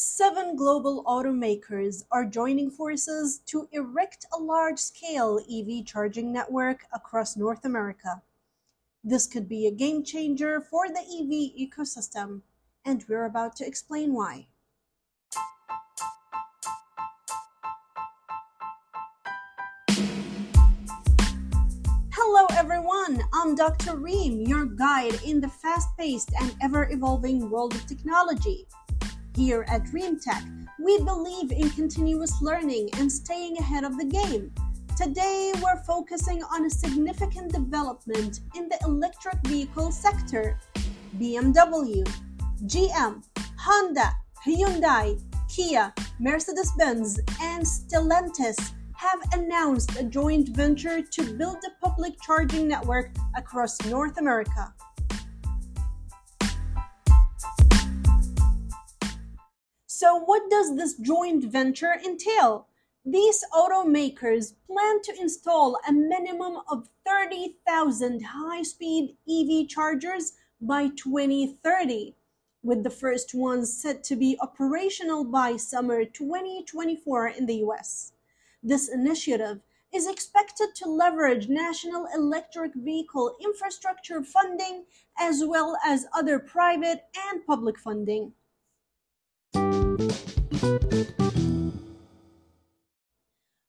[0.00, 7.36] Seven global automakers are joining forces to erect a large scale EV charging network across
[7.36, 8.22] North America.
[9.02, 12.42] This could be a game changer for the EV ecosystem,
[12.84, 14.46] and we're about to explain why.
[22.12, 23.20] Hello, everyone.
[23.34, 23.96] I'm Dr.
[23.96, 28.68] Reem, your guide in the fast paced and ever evolving world of technology.
[29.38, 34.52] Here at ReemTech, we believe in continuous learning and staying ahead of the game.
[34.96, 40.58] Today, we're focusing on a significant development in the electric vehicle sector.
[41.20, 42.04] BMW,
[42.64, 43.22] GM,
[43.56, 44.10] Honda,
[44.44, 52.20] Hyundai, Kia, Mercedes Benz, and Stellantis have announced a joint venture to build a public
[52.22, 54.74] charging network across North America.
[60.00, 62.68] So, what does this joint venture entail?
[63.04, 72.14] These automakers plan to install a minimum of 30,000 high speed EV chargers by 2030,
[72.62, 78.12] with the first ones set to be operational by summer 2024 in the US.
[78.62, 79.58] This initiative
[79.92, 84.84] is expected to leverage national electric vehicle infrastructure funding
[85.18, 88.32] as well as other private and public funding.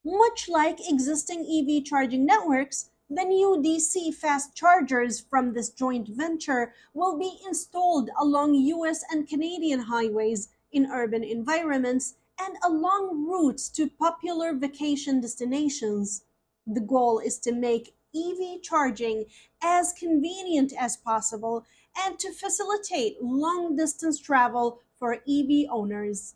[0.05, 6.71] Much like existing EV charging networks, the new DC fast chargers from this joint venture
[6.93, 13.89] will be installed along US and Canadian highways in urban environments and along routes to
[13.89, 16.25] popular vacation destinations.
[16.67, 19.25] The goal is to make EV charging
[19.63, 21.65] as convenient as possible
[22.05, 26.35] and to facilitate long distance travel for EV owners.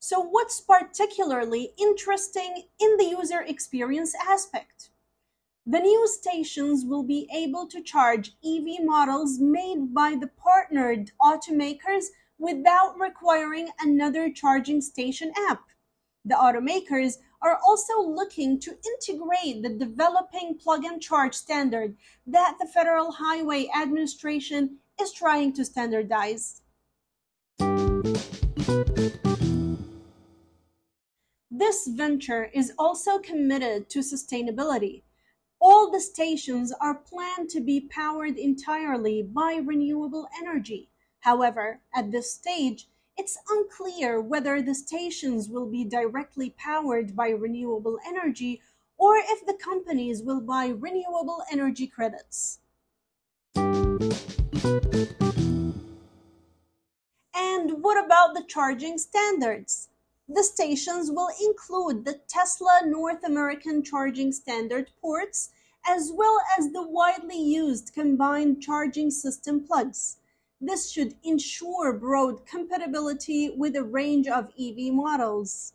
[0.00, 4.90] So, what's particularly interesting in the user experience aspect?
[5.64, 12.06] The new stations will be able to charge EV models made by the partnered automakers
[12.38, 15.62] without requiring another charging station app.
[16.24, 22.66] The automakers are also looking to integrate the developing plug and charge standard that the
[22.66, 26.62] Federal Highway Administration is trying to standardize.
[31.50, 35.02] This venture is also committed to sustainability.
[35.60, 40.88] All the stations are planned to be powered entirely by renewable energy.
[41.20, 47.98] However, at this stage, it's unclear whether the stations will be directly powered by renewable
[48.06, 48.60] energy
[48.96, 52.60] or if the companies will buy renewable energy credits.
[57.34, 59.88] And what about the charging standards?
[60.28, 65.50] The stations will include the Tesla North American Charging Standard ports,
[65.86, 70.18] as well as the widely used combined charging system plugs.
[70.64, 75.72] This should ensure broad compatibility with a range of EV models.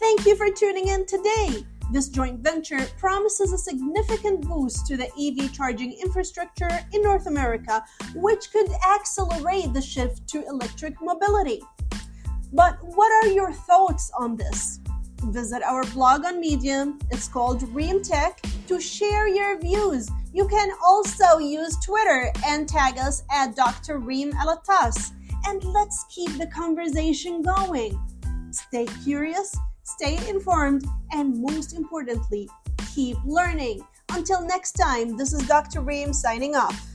[0.00, 1.64] Thank you for tuning in today.
[1.92, 7.84] This joint venture promises a significant boost to the EV charging infrastructure in North America,
[8.16, 11.62] which could accelerate the shift to electric mobility.
[12.52, 14.80] But what are your thoughts on this?
[15.24, 20.10] Visit our blog on Medium, it's called ReemTech, to share your views.
[20.32, 23.98] You can also use Twitter and tag us at Dr.
[23.98, 25.12] Reem Alattas.
[25.46, 28.00] And let's keep the conversation going.
[28.50, 29.56] Stay curious
[29.90, 32.48] stay informed, and most importantly,
[32.94, 33.84] keep learning.
[34.10, 35.80] Until next time, this is Dr.
[35.80, 36.89] Reem signing off.